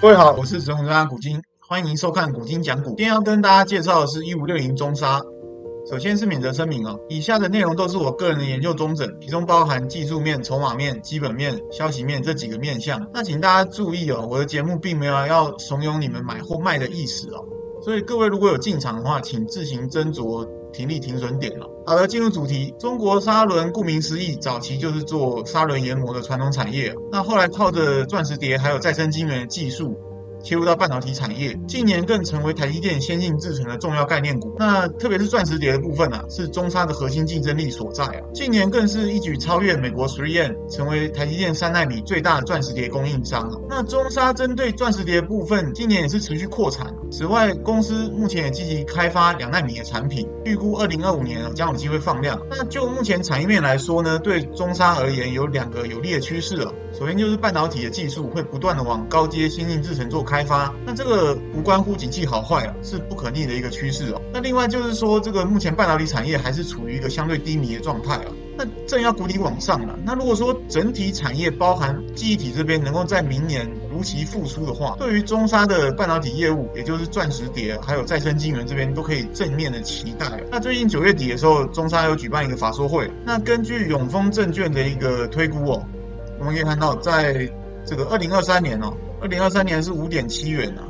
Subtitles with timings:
[0.00, 2.88] 各位好，我是陈鸿专古今，欢迎收看古今讲股。
[2.88, 5.20] 今天要跟大家介绍的是一五六零中沙。
[5.90, 13.06] 首先是免责声明哦，以下的内容都是我个人的研究综整，其中包含技术面、筹码面、基本面、消息面这几个面向。
[13.12, 17.44] 那请大家注意哦，我的节目并没有要怂恿你们买或卖的意思哦。
[17.82, 21.66] 所以各位如果有进场的话，请自行斟酌停利停损点了。
[21.86, 29.98] 好了，进入主题，中国砂轮顾名思义，早期就是做砂轮研磨的传统产业，那后来靠着钻石碟还有再生晶圆的技术。
[30.42, 34.54] 切入到半导体产业，近年更成为台积电先进制程的重要概念股。
[34.58, 38.20] 那特别是钻石碟的部分啊，是中沙的核心竞争力所在啊。
[38.34, 43.56] 近年更是一举超越美国 3M，成为台积电三奈米最大的钻石碟供应商啊。
[43.68, 46.92] 那中沙针对钻石碟部分，今年也是持续扩产。
[47.10, 52.40] 此外，公司目前也积极开发两奈米的产品，预估二零二五年将有机会放量。
[52.48, 56.72] 那就目前产业面来说呢，对中沙而言有两个有利的趋势啊。
[56.92, 64.22] 首先就是半导体的技术会不断的往高阶先进制程做开发，那这个无关乎景气好坏啊，是不可逆的一个趋势哦。
[64.32, 69.98] 那另外就是说，这个目前半导体产业还是处于一个相对低迷的状态啊，那正要谷底往上了。
[70.04, 80.40] 那如果说整体产业包含记忆体这边能够在明年如期复苏的话，对于中沙的半导体业务，也就是钻石碟还有再生晶圆这边都可以正面的期待。
[80.48, 85.84] 那最近九月底的时候，中沙有举办一个法说会，那根据永丰证券的一个推估哦。
[86.38, 87.50] 我们可以看到，在
[87.84, 90.82] 这个二零二三年哦，二零二三年是五点七元啊，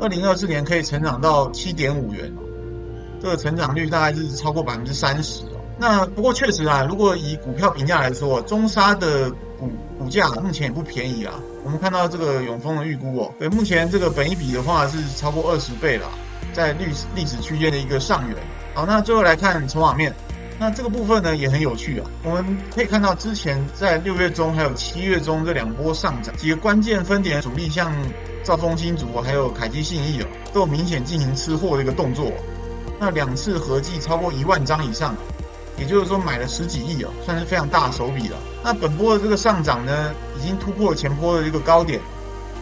[0.00, 2.42] 二零二四年可以成长到七点五元哦，
[3.20, 5.60] 这个成长率大概是超过百分之三十哦。
[5.78, 11.34] 那不过确实啊，如果以股票评价来说，中沙的股股价目前也不便宜啊。
[11.62, 16.08] 我们看到这个永丰的预估哦，对，目前这个本一比的话是超过二十倍了，
[16.52, 18.36] 在历史历史区间的一个上缘。
[18.74, 20.12] 好，那最后来看筹码面。
[20.60, 27.94] 那这个部分呢也很有趣啊，我们可以看到之前在六月中还有七月中这两波上涨，几个关键分点的主力，像
[28.42, 32.32] 兆丰金竹还有凯基信义哦，都有明显进行吃货的一个动作。
[32.98, 35.14] 那两次合计超过一万张以上，
[35.78, 38.36] 也就是说买了十几亿哦，算是非常大手笔了。
[38.64, 42.00] 那本波的这个上涨呢，已经突破了前波的一个高点，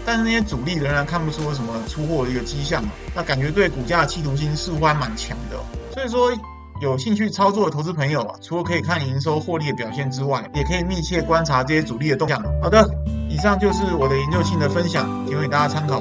[0.05, 2.85] 但是那些主力仍然看不出什么出货的一个迹象，
[3.15, 5.57] 那感觉对股价的企图心似乎还蛮强的，
[5.95, 6.31] 所以说。
[6.81, 12.43] 有兴趣操作的投资朋友啊，除了可以看营收获利的表现之外，也可以密切观察这些主力的动向。
[12.63, 12.87] 好的，
[13.31, 16.01] 以上就是我的研究性的分享，提供大家参考。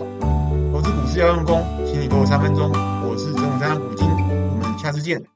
[0.74, 2.69] 投资股市要用功，请你给我三分钟。
[3.08, 5.34] 我是陈永山股晶，我们下次见。